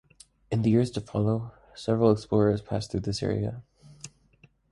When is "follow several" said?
1.01-2.09